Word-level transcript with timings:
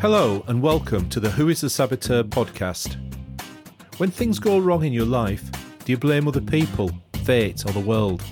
Hello, 0.00 0.44
and 0.46 0.62
welcome 0.62 1.08
to 1.08 1.18
the 1.18 1.28
Who 1.28 1.48
is 1.48 1.60
the 1.60 1.68
Saboteur 1.68 2.22
podcast. 2.22 2.96
When 3.96 4.12
things 4.12 4.38
go 4.38 4.60
wrong 4.60 4.84
in 4.84 4.92
your 4.92 5.04
life, 5.04 5.50
do 5.84 5.90
you 5.90 5.98
blame 5.98 6.28
other 6.28 6.40
people, 6.40 6.92
fate, 7.24 7.64
or 7.66 7.72
the 7.72 7.80
world? 7.80 8.22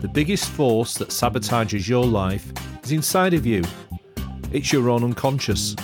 The 0.00 0.08
biggest 0.08 0.50
force 0.50 0.94
that 0.94 1.10
sabotages 1.10 1.88
your 1.88 2.04
life 2.04 2.52
is 2.82 2.90
inside 2.90 3.34
of 3.34 3.46
you. 3.46 3.62
It's 4.50 4.72
your 4.72 4.90
own 4.90 5.04
unconscious. 5.04 5.76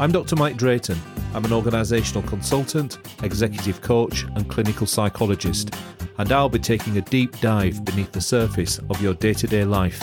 I'm 0.00 0.10
Dr. 0.10 0.34
Mike 0.34 0.56
Drayton. 0.56 0.98
I'm 1.32 1.44
an 1.44 1.52
organisational 1.52 2.26
consultant, 2.26 2.98
executive 3.22 3.80
coach, 3.80 4.24
and 4.34 4.50
clinical 4.50 4.88
psychologist, 4.88 5.76
and 6.18 6.32
I'll 6.32 6.48
be 6.48 6.58
taking 6.58 6.98
a 6.98 7.02
deep 7.02 7.38
dive 7.38 7.84
beneath 7.84 8.10
the 8.10 8.20
surface 8.20 8.78
of 8.90 9.00
your 9.00 9.14
day 9.14 9.34
to 9.34 9.46
day 9.46 9.64
life. 9.64 10.02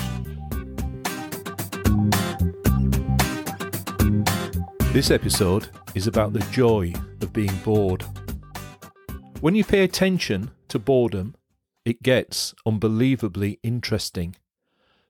This 4.93 5.11
episode 5.11 5.69
is 5.93 6.07
about 6.07 6.33
the 6.33 6.39
joy 6.51 6.91
of 7.21 7.31
being 7.31 7.55
bored. 7.57 8.03
When 9.41 9.53
you 9.53 9.63
pay 9.63 9.83
attention 9.83 10.49
to 10.69 10.79
boredom, 10.79 11.35
it 11.85 12.01
gets 12.01 12.55
unbelievably 12.65 13.59
interesting, 13.61 14.35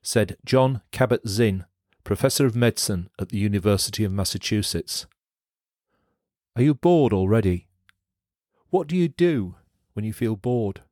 said 0.02 0.36
Jon 0.44 0.82
Kabat-Zinn, 0.92 1.64
Professor 2.04 2.44
of 2.44 2.54
Medicine 2.54 3.08
at 3.18 3.30
the 3.30 3.38
University 3.38 4.04
of 4.04 4.12
Massachusetts. 4.12 5.06
Are 6.54 6.62
you 6.62 6.74
bored 6.74 7.14
already? 7.14 7.68
What 8.68 8.88
do 8.88 8.96
you 8.96 9.08
do 9.08 9.54
when 9.94 10.04
you 10.04 10.12
feel 10.12 10.36
bored? 10.36 10.82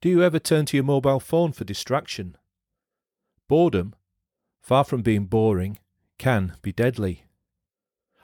Do 0.00 0.08
you 0.08 0.24
ever 0.24 0.40
turn 0.40 0.66
to 0.66 0.76
your 0.76 0.84
mobile 0.84 1.20
phone 1.20 1.52
for 1.52 1.62
distraction? 1.62 2.36
Boredom, 3.48 3.94
far 4.60 4.82
from 4.82 5.02
being 5.02 5.26
boring, 5.26 5.78
can 6.18 6.56
be 6.62 6.72
deadly. 6.72 7.26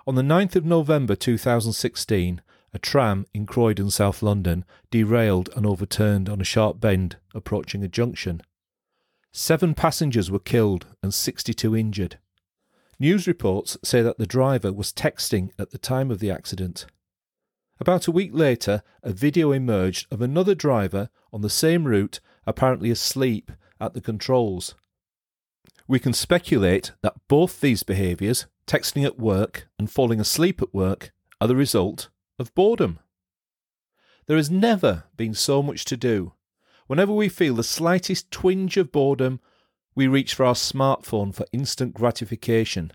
On 0.09 0.15
the 0.15 0.23
9th 0.23 0.57
of 0.57 0.65
November 0.65 1.15
2016, 1.15 2.41
a 2.73 2.79
tram 2.79 3.27
in 3.35 3.45
Croydon, 3.45 3.91
South 3.91 4.23
London, 4.23 4.65
derailed 4.91 5.51
and 5.55 5.67
overturned 5.67 6.31
on 6.31 6.41
a 6.41 6.45
sharp 6.45 6.81
bend 6.81 7.19
approaching 7.35 7.85
a 7.85 7.89
junction. 7.89 8.41
Seven 9.33 9.75
passengers 9.75 10.31
were 10.31 10.39
killed 10.39 10.87
and 11.03 11.13
62 11.13 11.77
injured. 11.77 12.19
News 12.99 13.27
reports 13.27 13.77
say 13.85 14.01
that 14.01 14.17
the 14.17 14.27
driver 14.27 14.73
was 14.73 14.95
texting 14.95 15.51
at 15.59 15.73
the 15.73 15.79
time 15.79 16.11
of 16.11 16.21
the 16.21 16.31
accident. 16.31 16.87
About 17.79 18.07
a 18.07 18.11
week 18.11 18.31
later, 18.33 18.83
a 19.03 19.13
video 19.13 19.53
emerged 19.53 20.11
of 20.11 20.23
another 20.23 20.55
driver 20.55 21.11
on 21.35 21.43
the 21.43 21.51
same 21.51 21.85
route, 21.85 22.21
apparently 22.47 22.91
asleep 22.91 23.53
at 23.79 23.93
the 23.93 24.01
controls. 24.01 24.75
We 25.87 25.99
can 25.99 26.15
speculate 26.15 26.93
that 27.03 27.29
both 27.29 27.61
these 27.61 27.83
behaviours, 27.83 28.47
texting 28.69 29.05
at 29.05 29.19
work, 29.19 29.69
and 29.79 29.91
falling 29.91 30.21
asleep 30.21 30.63
at 30.63 30.75
work 30.75 31.13
are 31.41 31.49
the 31.49 31.57
result 31.57 32.11
of 32.39 32.55
boredom. 32.55 33.01
There 34.27 34.37
has 34.37 34.51
never 34.51 35.05
been 35.17 35.35
so 35.35 35.63
much 35.63 35.85
to 35.87 35.97
do. 35.97 36.35
Whenever 36.87 37.13
we 37.13 37.29
feel 37.29 37.55
the 37.55 37.65
slightest 37.65 38.31
twinge 38.31 38.77
of 38.77 38.93
boredom, 38.93 39.41
we 39.95 40.07
reach 40.07 40.35
for 40.35 40.45
our 40.45 40.55
smartphone 40.55 41.35
for 41.35 41.47
instant 41.51 41.95
gratification. 41.95 42.93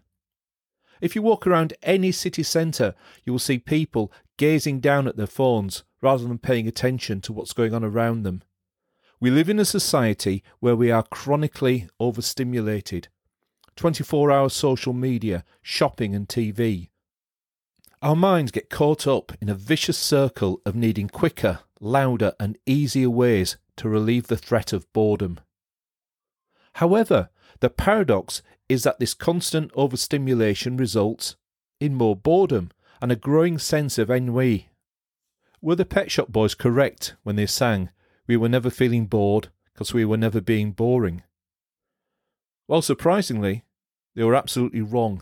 If 1.02 1.16
you 1.16 1.22
walk 1.22 1.46
around 1.46 1.74
any 1.82 2.12
city 2.12 2.44
centre, 2.44 2.96
you 3.26 3.34
will 3.34 3.40
see 3.40 3.58
people 3.58 4.14
gazing 4.38 4.80
down 4.80 5.08
at 5.08 5.18
their 5.18 5.28
phones 5.28 5.84
rather 6.02 6.24
than 6.24 6.38
paying 6.38 6.68
attention 6.68 7.20
to 7.22 7.34
what's 7.34 7.54
going 7.54 7.74
on 7.74 7.84
around 7.84 8.24
them. 8.24 8.44
We 9.20 9.32
live 9.32 9.50
in 9.50 9.60
a 9.60 9.66
society 9.66 10.44
where 10.60 10.76
we 10.76 10.92
are 10.92 11.04
chronically 11.04 11.88
overstimulated 12.00 13.08
24 13.76 14.32
hour 14.32 14.50
social 14.50 14.94
media, 14.94 15.44
shopping, 15.62 16.14
and 16.14 16.28
TV. 16.28 16.90
Our 18.02 18.16
minds 18.16 18.52
get 18.52 18.70
caught 18.70 19.08
up 19.08 19.32
in 19.42 19.50
a 19.50 19.56
vicious 19.56 19.98
circle 19.98 20.62
of 20.66 20.76
needing 20.76 21.08
quicker, 21.08 21.60
louder, 21.80 22.34
and 22.40 22.58
easier 22.66 23.10
ways 23.10 23.58
to 23.78 23.90
relieve 23.90 24.28
the 24.28 24.38
threat 24.38 24.74
of 24.74 24.92
boredom. 24.94 25.40
However, 26.74 27.30
the 27.60 27.70
paradox 27.70 28.42
is 28.68 28.84
that 28.84 29.00
this 29.00 29.14
constant 29.14 29.72
overstimulation 29.76 30.78
results 30.78 31.36
in 31.80 31.96
more 31.96 32.16
boredom 32.16 32.72
and 33.02 33.12
a 33.12 33.16
growing 33.16 33.58
sense 33.58 33.98
of 33.98 34.10
ennui. 34.10 34.70
Were 35.62 35.76
the 35.76 35.86
Pet 35.86 36.12
Shop 36.12 36.30
Boys 36.30 36.56
correct 36.56 37.16
when 37.24 37.36
they 37.36 37.46
sang, 37.46 37.90
We 38.28 38.36
were 38.36 38.50
never 38.50 38.70
feeling 38.70 39.06
bored 39.06 39.50
because 39.74 39.94
we 39.94 40.06
were 40.06 40.18
never 40.18 40.42
being 40.42 40.72
boring? 40.72 41.24
Well, 42.74 42.82
surprisingly, 42.82 43.66
they 44.16 44.24
were 44.24 44.34
absolutely 44.34 44.82
wrong, 44.82 45.22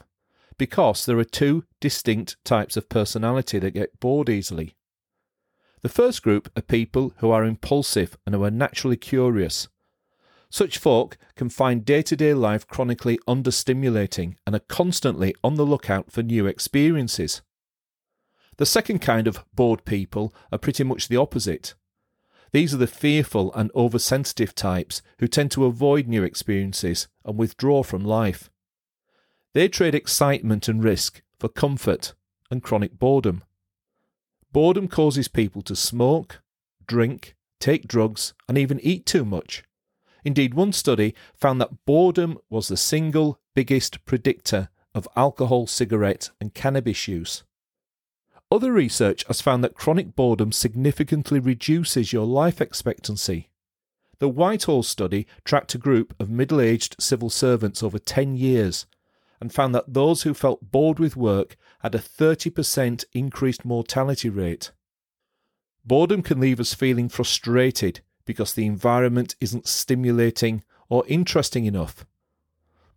because 0.57 1.06
there 1.06 1.19
are 1.19 1.25
two 1.25 1.66
distinct 1.81 2.38
types 2.45 2.78
of 2.78 2.88
personality 2.88 3.59
that 3.59 3.72
get 3.73 4.00
bored 4.00 4.29
easily. 4.29 4.78
The 5.81 5.90
first 5.90 6.23
group 6.23 6.50
are 6.56 6.61
people 6.61 7.13
who 7.17 7.29
are 7.29 7.44
impulsive 7.44 8.17
and 8.25 8.34
who 8.34 8.45
are 8.45 8.51
naturally 8.51 8.95
curious. 8.95 9.67
Such 10.50 10.78
folk 10.78 11.17
can 11.35 11.50
find 11.50 11.84
day 11.84 12.01
to 12.03 12.16
day 12.16 12.34
life 12.34 12.66
chronically 12.67 13.19
understimulating 13.28 14.35
and 14.47 14.56
are 14.56 14.59
constantly 14.59 15.35
on 15.44 15.56
the 15.56 15.66
lookout 15.66 16.09
for 16.09 16.23
new 16.23 16.45
experiences. 16.47 17.41
The 18.56 18.66
second 18.66 19.00
kind 19.00 19.28
of 19.28 19.44
bored 19.53 19.84
people 19.84 20.34
are 20.53 20.57
pretty 20.57 20.85
much 20.85 21.09
the 21.09 21.17
opposite. 21.17 21.73
These 22.53 22.73
are 22.73 22.78
the 22.78 22.88
fearful 22.88 23.53
and 23.53 23.72
oversensitive 23.73 24.53
types 24.53 25.01
who 25.19 25.28
tend 25.28 25.51
to 25.51 25.66
avoid 25.66 26.07
new 26.07 26.23
experiences 26.23 27.07
and 27.23 27.38
withdraw 27.38 27.81
from 27.84 28.03
life. 28.03 28.50
They 29.53 29.67
trade 29.67 29.95
excitement 29.95 30.67
and 30.67 30.84
risk 30.84 31.22
for 31.40 31.47
comfort 31.50 32.13
and 32.50 32.61
chronic 32.61 33.00
boredom. 33.00 33.44
Boredom 34.51 34.90
causes 34.90 35.29
people 35.29 35.61
to 35.63 35.75
smoke, 35.75 36.41
drink, 36.85 37.35
take 37.59 37.88
drugs, 37.88 38.34
and 38.50 38.57
even 38.57 38.79
eat 38.81 39.06
too 39.06 39.23
much. 39.23 39.63
Indeed, 40.25 40.53
one 40.53 40.73
study 40.73 41.16
found 41.34 41.61
that 41.61 41.85
boredom 41.85 42.38
was 42.50 42.67
the 42.67 42.78
single 42.78 43.40
biggest 43.56 44.03
predictor 44.06 44.69
of 44.94 45.07
alcohol, 45.16 45.67
cigarette, 45.67 46.29
and 46.41 46.53
cannabis 46.53 47.07
use. 47.07 47.44
Other 48.51 48.73
research 48.73 49.23
has 49.28 49.39
found 49.39 49.63
that 49.63 49.75
chronic 49.75 50.13
boredom 50.13 50.51
significantly 50.51 51.39
reduces 51.39 52.12
your 52.12 52.25
life 52.25 52.59
expectancy. 52.59 53.50
The 54.19 54.28
Whitehall 54.28 54.84
study 54.84 55.25
tracked 55.45 55.73
a 55.73 55.78
group 55.79 56.13
of 56.19 56.29
middle 56.29 56.59
aged 56.59 56.97
civil 57.00 57.29
servants 57.29 57.81
over 57.81 57.97
10 57.97 58.35
years 58.35 58.85
and 59.40 59.53
found 59.53 59.73
that 59.73 59.94
those 59.94 60.23
who 60.23 60.34
felt 60.34 60.69
bored 60.69 61.00
with 61.00 61.16
work 61.16 61.56
had 61.79 61.95
a 61.95 62.00
30% 62.00 63.06
increased 63.13 63.63
mortality 63.63 64.29
rate. 64.29 64.72
Boredom 65.85 66.22
can 66.22 66.40
leave 66.40 66.59
us 66.59 66.73
feeling 66.73 67.09
frustrated 67.09 68.01
because 68.25 68.53
the 68.53 68.67
environment 68.67 69.35
isn't 69.40 69.67
stimulating 69.67 70.63
or 70.90 71.03
interesting 71.07 71.66
enough. 71.66 72.06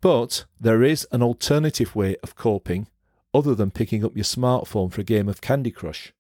But 0.01 0.45
there 0.61 0.83
is 0.83 1.07
an 1.13 1.23
alternative 1.23 1.95
way 1.95 2.17
of 2.23 2.35
coping 2.35 2.89
other 3.35 3.55
than 3.55 3.73
picking 3.73 4.05
up 4.05 4.15
your 4.15 4.25
smartphone 4.25 4.91
for 4.91 5.01
a 5.01 5.05
game 5.05 5.29
of 5.29 5.41
Candy 5.41 5.73
Crush. 5.73 6.13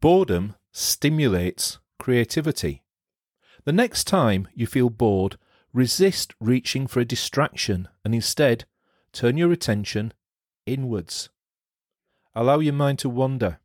Boredom 0.00 0.54
stimulates 0.72 1.78
creativity. 1.98 2.82
The 3.64 3.72
next 3.72 4.04
time 4.04 4.48
you 4.54 4.66
feel 4.66 4.88
bored, 4.88 5.36
resist 5.74 6.34
reaching 6.40 6.86
for 6.86 7.00
a 7.00 7.04
distraction 7.04 7.88
and 8.04 8.14
instead 8.14 8.64
turn 9.12 9.36
your 9.36 9.52
attention 9.52 10.14
inwards. 10.64 11.28
Allow 12.34 12.60
your 12.60 12.72
mind 12.72 12.98
to 13.00 13.10
wander. 13.10 13.58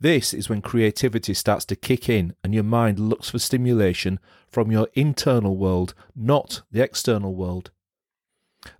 This 0.00 0.34
is 0.34 0.48
when 0.48 0.62
creativity 0.62 1.32
starts 1.32 1.64
to 1.66 1.76
kick 1.76 2.08
in 2.08 2.34
and 2.42 2.52
your 2.52 2.64
mind 2.64 2.98
looks 2.98 3.30
for 3.30 3.38
stimulation 3.38 4.18
from 4.48 4.72
your 4.72 4.88
internal 4.94 5.56
world, 5.56 5.94
not 6.16 6.62
the 6.72 6.82
external 6.82 7.36
world. 7.36 7.70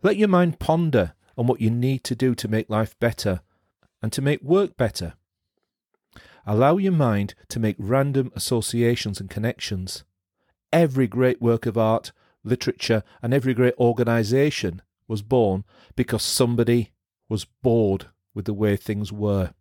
Let 0.03 0.17
your 0.17 0.29
mind 0.29 0.59
ponder 0.59 1.15
on 1.37 1.47
what 1.47 1.61
you 1.61 1.71
need 1.71 2.05
to 2.05 2.15
do 2.15 2.35
to 2.35 2.49
make 2.49 2.69
life 2.69 2.99
better 2.99 3.41
and 4.03 4.13
to 4.13 4.23
make 4.23 4.43
work 4.43 4.77
better. 4.77 5.15
Allow 6.45 6.79
your 6.79 6.93
mind 6.93 7.35
to 7.49 7.61
make 7.61 7.77
random 7.79 8.33
associations 8.35 9.21
and 9.21 9.31
connections. 9.31 10.05
Every 10.73 11.07
great 11.07 11.41
work 11.41 11.67
of 11.67 11.79
art, 11.79 12.13
literature, 12.43 13.05
and 13.23 13.33
every 13.33 13.55
great 13.55 13.75
organisation 13.79 14.83
was 15.07 15.23
born 15.23 15.65
because 15.95 16.23
somebody 16.23 16.91
was 17.29 17.45
bored 17.45 18.07
with 18.35 18.47
the 18.47 18.55
way 18.55 18.77
things 18.77 19.13
were. 19.13 19.53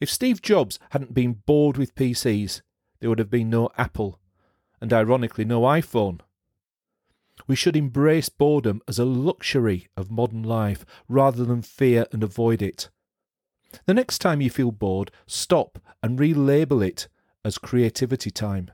If 0.00 0.10
Steve 0.10 0.42
Jobs 0.42 0.78
hadn't 0.90 1.14
been 1.14 1.42
bored 1.46 1.78
with 1.78 1.94
PCs, 1.94 2.62
there 3.00 3.08
would 3.08 3.18
have 3.18 3.30
been 3.30 3.50
no 3.50 3.70
Apple, 3.78 4.18
and 4.80 4.92
ironically, 4.92 5.44
no 5.44 5.62
iPhone. 5.62 6.20
We 7.46 7.56
should 7.56 7.76
embrace 7.76 8.28
boredom 8.28 8.80
as 8.88 8.98
a 8.98 9.04
luxury 9.04 9.88
of 9.96 10.10
modern 10.10 10.42
life 10.42 10.84
rather 11.08 11.44
than 11.44 11.62
fear 11.62 12.06
and 12.12 12.22
avoid 12.22 12.62
it. 12.62 12.88
The 13.84 13.94
next 13.94 14.18
time 14.18 14.40
you 14.40 14.50
feel 14.50 14.72
bored, 14.72 15.10
stop 15.26 15.78
and 16.02 16.18
relabel 16.18 16.86
it 16.86 17.08
as 17.44 17.58
creativity 17.58 18.30
time. 18.30 18.70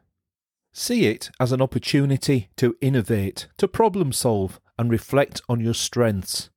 See 0.73 1.07
it 1.07 1.31
as 1.39 1.53
an 1.53 1.61
opportunity 1.61 2.49
to 2.57 2.77
innovate, 2.81 3.49
to 3.59 3.69
problem 3.69 4.13
solve, 4.13 4.59
and 4.79 4.91
reflect 4.91 5.43
on 5.49 5.61
your 5.61 5.75
strengths. 5.75 6.49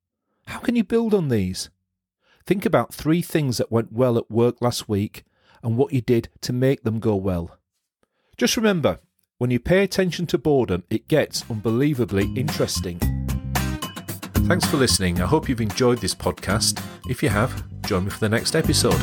How 0.46 0.58
can 0.60 0.76
you 0.76 0.84
build 0.84 1.12
on 1.12 1.28
these? 1.28 1.68
Think 2.46 2.64
about 2.64 2.94
three 2.94 3.20
things 3.20 3.58
that 3.58 3.72
went 3.72 3.92
well 3.92 4.16
at 4.16 4.30
work 4.30 4.62
last 4.62 4.88
week 4.88 5.24
and 5.62 5.76
what 5.76 5.92
you 5.92 6.00
did 6.00 6.28
to 6.42 6.52
make 6.52 6.84
them 6.84 7.00
go 7.00 7.16
well. 7.16 7.58
Just 8.36 8.56
remember, 8.56 9.00
when 9.38 9.50
you 9.50 9.60
pay 9.60 9.82
attention 9.82 10.26
to 10.26 10.38
boredom, 10.38 10.82
it 10.88 11.08
gets 11.08 11.44
unbelievably 11.50 12.32
interesting. 12.34 12.98
Thanks 14.48 14.64
for 14.64 14.78
listening. 14.78 15.20
I 15.20 15.26
hope 15.26 15.48
you've 15.48 15.60
enjoyed 15.60 15.98
this 15.98 16.14
podcast. 16.14 16.82
If 17.10 17.22
you 17.22 17.28
have, 17.28 17.62
join 17.82 18.04
me 18.04 18.10
for 18.10 18.20
the 18.20 18.28
next 18.30 18.56
episode. 18.56 19.00